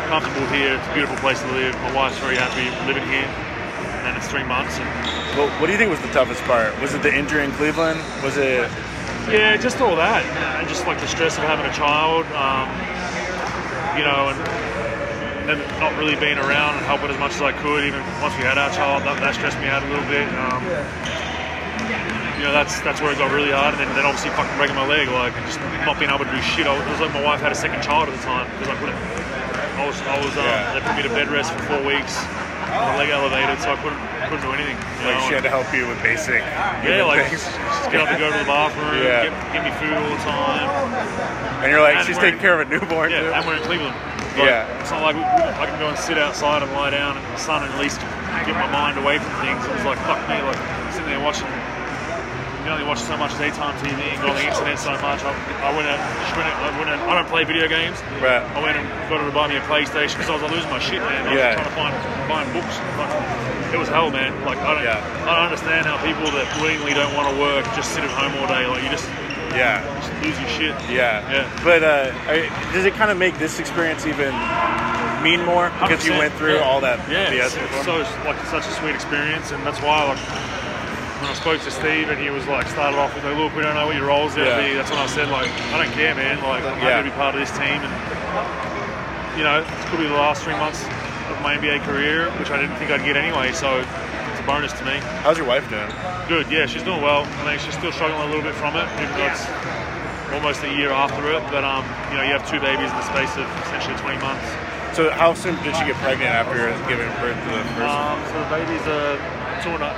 comfortable 0.07 0.45
here. 0.53 0.77
It's 0.77 0.87
a 0.87 0.93
beautiful 0.93 1.17
place 1.17 1.41
to 1.41 1.49
live. 1.51 1.73
My 1.81 1.91
wife's 1.93 2.17
very 2.21 2.37
happy 2.37 2.69
living 2.87 3.03
here, 3.09 3.25
and 4.05 4.15
it's 4.15 4.27
three 4.29 4.45
months. 4.45 4.77
And 4.79 4.87
Well, 5.35 5.49
what 5.59 5.65
do 5.67 5.71
you 5.73 5.77
think 5.81 5.89
was 5.91 5.99
the 6.05 6.13
toughest 6.13 6.39
part? 6.47 6.71
Was 6.79 6.93
it 6.93 7.01
the 7.01 7.11
injury 7.13 7.43
in 7.43 7.51
Cleveland? 7.59 7.99
Was 8.23 8.37
it? 8.37 8.69
Yeah, 9.27 9.57
just 9.57 9.81
all 9.81 9.97
that, 9.99 10.23
and 10.61 10.67
just 10.69 10.87
like 10.87 11.01
the 11.01 11.07
stress 11.11 11.35
of 11.37 11.43
having 11.43 11.65
a 11.67 11.73
child, 11.75 12.23
um, 12.31 12.71
you 13.99 14.05
know, 14.07 14.31
and 14.31 14.39
then 15.47 15.59
not 15.79 15.95
really 15.97 16.15
being 16.19 16.37
around 16.37 16.75
and 16.77 16.85
helping 16.85 17.09
as 17.09 17.17
much 17.17 17.33
as 17.33 17.41
I 17.41 17.51
could. 17.63 17.83
Even 17.87 18.01
once 18.21 18.35
we 18.35 18.43
had 18.43 18.57
our 18.59 18.69
child, 18.75 19.03
that, 19.07 19.15
that 19.23 19.33
stressed 19.35 19.57
me 19.63 19.67
out 19.71 19.81
a 19.83 19.89
little 19.89 20.05
bit. 20.11 20.27
Um, 20.35 20.61
you 22.37 22.43
know, 22.45 22.53
that's 22.53 22.77
that's 22.85 23.01
where 23.01 23.09
it 23.11 23.17
got 23.17 23.33
really 23.33 23.49
hard, 23.49 23.73
and 23.73 23.81
then, 23.81 23.89
then 23.97 24.05
obviously 24.05 24.29
fucking 24.37 24.53
breaking 24.61 24.77
my 24.77 24.85
leg, 24.85 25.09
like 25.09 25.33
and 25.33 25.45
just 25.49 25.57
not 25.89 25.97
being 25.97 26.11
able 26.13 26.21
to 26.21 26.29
do 26.29 26.37
shit. 26.43 26.67
I 26.69 26.75
it 26.77 26.85
was 26.85 27.01
like 27.01 27.09
my 27.15 27.23
wife 27.25 27.41
had 27.41 27.49
a 27.51 27.57
second 27.57 27.81
child 27.81 28.09
at 28.09 28.13
the 28.13 28.21
time 28.21 28.45
because 28.59 28.69
I 28.69 28.77
couldn't. 28.77 28.99
I 29.77 29.85
was, 29.85 29.97
I 30.09 30.17
was, 30.21 30.33
um, 30.37 30.45
Yeah. 30.45 30.73
they 30.73 30.81
put 30.85 30.95
me 30.97 31.03
to 31.05 31.13
bed 31.13 31.29
rest 31.29 31.53
for 31.53 31.61
four 31.69 31.81
weeks. 31.85 32.17
My 32.67 32.97
leg 32.97 33.09
elevated, 33.09 33.57
so 33.61 33.73
I 33.73 33.77
couldn't 33.81 33.97
couldn't 34.29 34.43
do 34.45 34.51
anything. 34.53 34.77
you 34.77 35.05
Like 35.09 35.17
know, 35.17 35.27
she 35.29 35.33
had 35.33 35.45
to 35.47 35.53
help 35.53 35.65
you 35.73 35.87
with 35.89 35.97
basic. 36.05 36.41
yeah, 36.85 37.01
like 37.05 37.25
things. 37.29 37.41
just 37.41 37.49
get 37.89 38.01
up 38.05 38.09
and 38.13 38.19
go 38.21 38.29
to 38.29 38.37
the 38.37 38.45
bathroom, 38.45 39.01
Yeah. 39.01 39.29
get, 39.29 39.33
give 39.53 39.63
me 39.65 39.71
food 39.81 39.95
all 39.97 40.09
the 40.09 40.21
time. 40.21 40.67
and 41.65 41.71
you're 41.71 41.81
like, 41.81 41.95
and 41.97 42.05
she's 42.05 42.17
taking 42.21 42.37
care 42.41 42.59
of 42.59 42.65
a 42.65 42.69
newborn. 42.69 43.09
Yeah, 43.09 43.21
too? 43.21 43.33
and 43.33 43.41
we're 43.47 43.57
in 43.57 43.63
Cleveland. 43.65 43.95
Like, 44.37 44.47
Yeah. 44.49 44.81
It's 44.81 44.91
not 44.91 45.01
like 45.01 45.15
I 45.17 45.65
can 45.65 45.79
go 45.79 45.89
and 45.89 45.97
sit 45.97 46.17
outside 46.17 46.63
and 46.63 46.71
lie 46.73 46.91
down 46.91 47.17
in 47.17 47.23
the 47.23 47.37
sun 47.37 47.63
and 47.63 47.73
at 47.73 47.79
least 47.79 47.99
get 48.45 48.53
my 48.55 48.69
mind 48.71 48.97
away 48.97 49.17
from 49.19 49.33
things. 49.43 49.59
It 49.65 49.73
was 49.73 49.85
like, 49.85 49.99
fuck 50.05 50.21
me, 50.29 50.37
like 50.45 50.59
sitting 50.93 51.09
there 51.09 51.19
watching. 51.19 51.47
You 51.49 52.73
can 52.75 52.83
only 52.83 52.87
watch 52.87 52.99
so 52.99 53.15
much 53.15 53.31
daytime 53.39 53.73
TV 53.79 53.95
and 53.95 54.19
go 54.21 54.27
on 54.29 54.35
the 54.35 54.43
internet 54.51 54.77
so 54.77 54.91
much. 54.99 55.23
I, 55.23 55.31
I 55.63 55.71
went 55.75 55.87
out, 55.87 55.99
just 56.21 56.35
went 56.35 56.47
out, 56.51 56.57
I 56.61 56.69
went 56.77 56.89
out, 56.91 56.99
I 57.07 57.13
don't 57.15 57.29
play 57.31 57.43
video 57.47 57.67
games. 57.67 57.95
Right. 58.19 58.43
I 58.43 58.59
went 58.61 58.75
and 58.77 58.85
got 59.09 59.23
her 59.23 59.27
to 59.27 59.33
buy 59.35 59.47
me 59.47 59.55
a 59.55 59.63
PlayStation 59.65 60.19
because 60.19 60.29
I 60.29 60.35
was 60.35 60.43
like, 60.43 60.51
losing 60.51 60.69
my 60.69 60.79
shit, 60.79 60.99
man. 60.99 61.27
I 61.27 61.31
was 61.31 61.39
Yeah. 61.39 61.55
trying 61.55 61.67
to 61.71 61.75
find 61.79 61.93
find 62.27 62.47
books. 62.53 62.75
Like, 62.99 63.13
it 63.73 63.79
was 63.79 63.87
hell, 63.87 64.11
man. 64.11 64.31
Like 64.43 64.59
I 64.59 64.75
don't, 64.75 64.83
Yeah. 64.83 64.99
I 65.27 65.35
don't 65.39 65.47
understand 65.51 65.87
how 65.87 65.95
people 66.03 66.27
that 66.35 66.47
willingly 66.59 66.91
don't 66.93 67.11
want 67.15 67.31
to 67.31 67.35
work 67.39 67.63
just 67.75 67.91
sit 67.95 68.03
at 68.03 68.11
home 68.11 68.35
all 68.39 68.47
day. 68.51 68.67
Like 68.67 68.83
you 68.83 68.91
just, 68.91 69.07
Yeah. 69.57 69.81
just 69.99 70.13
lose 70.23 70.37
your 70.39 70.49
shit. 70.49 70.75
Yeah. 70.89 71.25
Yeah. 71.31 71.61
But 71.63 71.83
uh, 71.83 72.13
I- 72.29 72.49
does 72.73 72.85
it 72.85 72.93
kind 72.93 73.11
of 73.11 73.17
make 73.17 73.37
this 73.39 73.59
experience 73.59 74.05
even 74.05 74.31
mean 75.25 75.43
more 75.43 75.69
because 75.81 76.05
you 76.05 76.13
100%, 76.13 76.19
went 76.19 76.33
through 76.35 76.55
yeah. 76.61 76.67
all 76.69 76.79
that 76.81 77.01
Yeah, 77.09 77.33
BS 77.33 77.45
it's, 77.45 77.55
it's 77.57 77.85
so 77.85 77.99
it's 78.01 78.13
like 78.23 78.37
such 78.53 78.65
a 78.69 78.71
sweet 78.77 78.93
experience, 78.93 79.51
and 79.51 79.65
that's 79.65 79.81
why 79.81 80.05
like 80.05 80.21
when 81.17 81.31
I 81.31 81.33
spoke 81.33 81.59
to 81.65 81.71
Steve 81.71 82.09
and 82.13 82.21
he 82.21 82.29
was 82.29 82.45
like 82.45 82.67
started 82.69 82.95
off 82.97 83.15
with 83.15 83.23
like, 83.25 83.35
look, 83.35 83.55
we 83.57 83.63
don't 83.65 83.73
know 83.73 83.87
what 83.87 83.95
your 83.97 84.05
role's 84.05 84.35
gonna 84.37 84.53
Yeah. 84.53 84.61
be. 84.69 84.73
That's 84.77 84.91
when 84.93 84.99
I 84.99 85.07
said 85.07 85.29
like, 85.29 85.49
I 85.73 85.81
don't 85.83 85.91
care, 85.97 86.13
man. 86.13 86.37
Like 86.45 86.63
I'm 86.63 86.77
Yeah. 86.77 87.01
happy 87.01 87.09
to 87.09 87.11
be 87.11 87.17
part 87.17 87.33
of 87.33 87.41
this 87.41 87.49
team, 87.57 87.81
and 87.81 87.93
you 89.37 89.43
know, 89.43 89.61
it 89.61 89.67
could 89.89 89.97
be 89.99 90.05
the 90.07 90.13
last 90.17 90.43
three 90.43 90.55
months 90.57 90.85
of 91.33 91.41
my 91.41 91.57
NBA 91.57 91.81
career, 91.85 92.29
which 92.37 92.49
I 92.49 92.61
didn't 92.61 92.75
think 92.77 92.89
I'd 92.91 93.03
get 93.03 93.17
anyway. 93.17 93.51
So 93.53 93.81
it's 93.81 93.89
bonus 94.47 94.71
to 94.79 94.85
me. 94.87 94.95
How's 95.27 95.35
your 95.35 95.45
wife 95.45 95.67
doing? 95.67 95.91
Good, 96.31 96.47
yeah, 96.47 96.65
she's 96.65 96.81
doing 96.81 97.03
well. 97.03 97.27
I 97.43 97.51
mean, 97.51 97.59
she's 97.59 97.75
still 97.75 97.91
struggling 97.91 98.23
a 98.23 98.31
little 98.31 98.47
bit 98.47 98.55
from 98.55 98.79
it, 98.79 98.87
even 99.03 99.11
though 99.19 99.27
it's 99.27 99.43
almost 100.31 100.63
a 100.63 100.71
year 100.71 100.89
after 100.95 101.19
it. 101.35 101.43
But 101.51 101.67
um, 101.67 101.83
you 102.07 102.15
know, 102.15 102.23
you 102.23 102.31
have 102.31 102.47
two 102.47 102.63
babies 102.63 102.87
in 102.87 102.95
the 102.95 103.07
space 103.11 103.35
of 103.35 103.43
essentially 103.67 103.99
20 103.99 104.23
months. 104.23 104.47
So 104.95 105.11
how 105.11 105.35
soon 105.35 105.59
did 105.67 105.75
she 105.75 105.83
get 105.83 105.99
pregnant 105.99 106.31
after 106.31 106.71
giving 106.87 107.11
birth 107.19 107.35
to 107.35 107.49
the 107.51 107.63
first? 107.75 107.91
Um, 107.91 108.17
so 108.31 108.39
the 108.39 108.49
baby's 108.55 108.85
a 108.87 109.19
two 109.59 109.75
and 109.75 109.83
a 109.83 109.91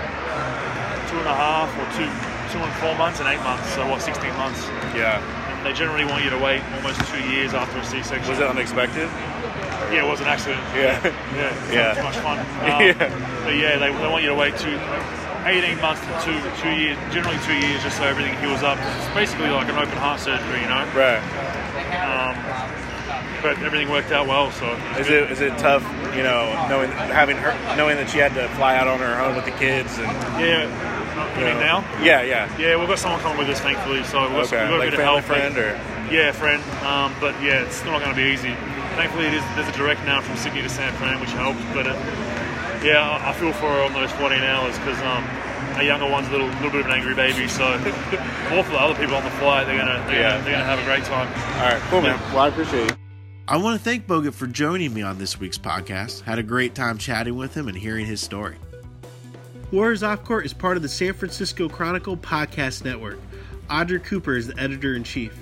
two 1.14 1.18
and 1.22 1.30
a 1.30 1.38
half 1.38 1.70
or 1.78 1.86
two 1.94 2.10
two 2.52 2.60
and 2.60 2.74
four 2.82 2.96
months 2.98 3.20
and 3.20 3.28
eight 3.30 3.42
months. 3.44 3.70
So 3.74 3.88
what, 3.88 4.02
16 4.02 4.30
months? 4.36 4.66
yeah. 4.96 5.22
And 5.58 5.66
they 5.66 5.74
generally 5.74 6.06
want 6.06 6.24
you 6.24 6.30
to 6.30 6.38
wait 6.40 6.64
almost 6.76 7.00
two 7.12 7.22
years 7.30 7.54
after 7.54 7.78
a 7.80 7.86
C-section. 7.86 8.30
Was 8.30 8.40
it 8.40 8.48
unexpected? 8.48 9.10
Yeah, 9.92 10.06
it 10.06 10.10
was 10.10 10.20
an 10.22 10.28
accident. 10.28 10.62
Yeah. 10.76 11.00
Yeah, 11.36 11.54
it's 11.66 11.74
Yeah. 11.98 12.04
much 12.04 12.18
fun. 12.18 12.38
Um, 12.70 12.82
Yeah. 12.82 13.44
But 13.46 13.56
yeah, 13.56 13.78
they, 13.80 13.92
they 13.92 14.08
want 14.08 14.24
you 14.24 14.30
to 14.30 14.36
wait 14.36 14.56
two, 14.58 14.78
18 15.46 15.82
months 15.82 16.02
to 16.06 16.14
two 16.22 16.38
two 16.62 16.70
years, 16.76 16.98
generally 17.14 17.40
two 17.46 17.56
years, 17.56 17.82
just 17.82 17.98
so 17.98 18.04
everything 18.04 18.36
heals 18.38 18.62
up. 18.62 18.78
It's 18.78 19.14
basically 19.16 19.50
like 19.50 19.68
an 19.70 19.76
open 19.78 19.98
heart 19.98 20.20
surgery, 20.20 20.62
you 20.62 20.68
know. 20.70 20.86
Right. 20.94 21.22
Um, 22.06 22.36
but 23.42 23.58
everything 23.64 23.90
worked 23.90 24.12
out 24.12 24.28
well, 24.28 24.52
so 24.52 24.68
Is 25.00 25.10
it 25.10 25.32
is 25.32 25.40
it 25.42 25.58
tough, 25.58 25.82
you 26.16 26.24
know, 26.24 26.52
knowing 26.70 26.92
having 26.92 27.38
her 27.38 27.56
knowing 27.78 27.96
that 27.98 28.10
she 28.10 28.18
had 28.20 28.34
to 28.36 28.48
fly 28.56 28.76
out 28.76 28.88
on 28.88 29.00
her 29.00 29.20
own 29.22 29.36
with 29.36 29.46
the 29.46 29.52
kids 29.52 29.98
and 29.98 30.08
yeah. 30.44 30.68
You 31.36 31.40
you 31.40 31.46
mean 31.52 31.60
know? 31.60 31.82
now? 31.82 32.04
Yeah, 32.04 32.22
yeah. 32.24 32.58
Yeah, 32.58 32.78
we've 32.78 32.88
got 32.88 33.00
someone 33.00 33.20
coming 33.22 33.38
with 33.38 33.50
us, 33.50 33.60
thankfully. 33.60 34.04
So 34.04 34.22
we've 34.22 34.32
got, 34.32 34.46
Okay. 34.48 34.62
we've 34.62 34.70
got 34.70 34.76
a 34.76 34.78
Like 34.80 34.90
bit 34.92 35.00
of 35.00 35.06
family 35.06 35.22
help. 35.22 35.26
friend 35.26 35.58
or 35.58 35.80
Yeah, 36.14 36.32
friend. 36.32 36.62
Um, 36.86 37.14
but 37.20 37.34
yeah, 37.42 37.62
it's 37.64 37.76
still 37.78 37.92
not 37.92 38.02
going 38.02 38.12
to 38.16 38.18
be 38.22 38.30
easy. 38.32 38.54
Thankfully, 38.96 39.28
it 39.28 39.34
is, 39.36 39.44
there's 39.56 39.70
a 39.70 39.78
direct 39.78 40.04
now 40.06 40.22
from 40.22 40.36
Sydney 40.38 40.62
to 40.62 40.70
San 40.70 40.92
Fran, 40.94 41.20
which 41.22 41.32
helps. 41.32 41.60
But 41.74 41.86
it, 41.88 41.96
yeah, 42.84 43.00
I, 43.02 43.30
I 43.30 43.34
feel 43.34 43.54
for 43.54 43.70
her 43.70 43.82
on 43.84 43.94
those 43.94 44.12
14 44.14 44.40
hours 44.44 44.78
because 44.80 45.00
um, 45.02 45.24
our 45.76 45.84
younger 45.84 46.10
one's 46.10 46.28
a 46.28 46.32
little, 46.32 46.48
little 46.60 46.72
bit 46.72 46.82
of 46.82 46.86
an 46.88 46.92
angry 46.94 47.16
baby. 47.16 47.48
So 47.48 47.64
more 48.50 48.64
for 48.64 48.72
the 48.72 48.80
other 48.82 48.96
people 48.96 49.16
on 49.16 49.24
the 49.24 49.32
flight, 49.40 49.68
they're 49.68 49.78
gonna 49.78 50.04
they're, 50.08 50.20
Yeah. 50.20 50.32
gonna, 50.32 50.44
they're 50.44 50.54
gonna 50.54 50.66
have 50.66 50.80
a 50.80 50.84
great 50.86 51.04
time. 51.06 51.28
All 51.62 51.70
right, 51.72 51.82
cool 51.90 52.02
man. 52.02 52.20
Well, 52.34 52.40
I 52.40 52.48
appreciate 52.50 52.92
it. 52.92 52.98
I 53.48 53.58
want 53.58 53.78
to 53.78 53.84
thank 53.84 54.06
Bogut 54.06 54.34
for 54.34 54.46
joining 54.48 54.94
me 54.94 55.02
on 55.02 55.18
this 55.18 55.40
week's 55.40 55.58
podcast. 55.58 56.22
Had 56.22 56.38
a 56.40 56.44
great 56.44 56.76
time 56.76 56.98
chatting 57.00 57.36
with 57.36 57.56
him 57.56 57.68
and 57.68 57.76
hearing 57.78 58.06
his 58.06 58.22
story. 58.22 58.58
Warriors 59.72 60.02
Off 60.02 60.26
Court 60.26 60.48
is 60.48 60.54
part 60.54 60.78
of 60.78 60.84
the 60.84 60.90
San 60.90 61.14
Francisco 61.14 61.70
Chronicle 61.70 62.18
podcast 62.18 62.84
network. 62.84 63.20
Audrey 63.70 64.00
Cooper 64.00 64.36
is 64.36 64.48
the 64.48 64.60
editor 64.60 64.96
in 64.96 65.04
chief. 65.04 65.38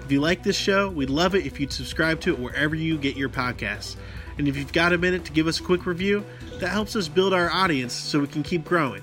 If 0.00 0.12
you 0.12 0.20
like 0.20 0.42
this 0.42 0.56
show, 0.56 0.90
we'd 0.90 1.08
love 1.08 1.34
it 1.34 1.46
if 1.46 1.58
you'd 1.58 1.72
subscribe 1.72 2.20
to 2.20 2.34
it 2.34 2.38
wherever 2.38 2.74
you 2.74 2.98
get 2.98 3.16
your 3.16 3.30
podcasts. 3.30 3.96
And 4.36 4.46
if 4.46 4.58
you've 4.58 4.74
got 4.74 4.92
a 4.92 4.98
minute 4.98 5.24
to 5.24 5.32
give 5.32 5.46
us 5.46 5.60
a 5.60 5.62
quick 5.62 5.86
review, 5.86 6.22
that 6.58 6.68
helps 6.68 6.94
us 6.94 7.08
build 7.08 7.32
our 7.32 7.50
audience 7.50 7.94
so 7.94 8.20
we 8.20 8.26
can 8.26 8.42
keep 8.42 8.66
growing. 8.66 9.00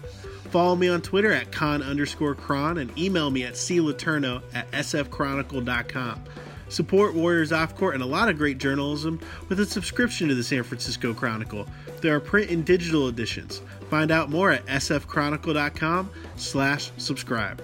Follow 0.52 0.76
me 0.76 0.90
on 0.90 1.02
Twitter 1.02 1.32
at 1.32 1.52
con 1.52 1.82
underscore 1.82 2.36
chron 2.36 2.78
and 2.78 2.96
email 3.00 3.32
me 3.32 3.46
at 3.46 3.54
cletourneau 3.54 4.44
at 4.54 4.70
sfchronicle.com. 4.72 6.24
Support 6.70 7.14
Warriors 7.14 7.52
Off 7.52 7.76
Court 7.76 7.94
and 7.94 8.04
a 8.04 8.08
lot 8.08 8.30
of 8.30 8.38
great 8.38 8.58
journalism 8.58 9.20
with 9.50 9.60
a 9.60 9.66
subscription 9.66 10.28
to 10.28 10.36
the 10.36 10.44
San 10.44 10.64
Francisco 10.64 11.14
Chronicle. 11.14 11.68
There 12.02 12.16
are 12.16 12.20
print 12.20 12.52
and 12.52 12.66
digital 12.66 13.08
editions. 13.08 13.62
Find 13.90 14.12
out 14.12 14.30
more 14.30 14.52
at 14.52 14.66
sfchronicle.com 14.66 16.10
slash 16.36 16.92
subscribe. 16.98 17.62